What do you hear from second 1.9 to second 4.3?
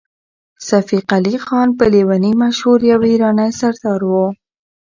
لېوني مشهور يو ایراني سردار و.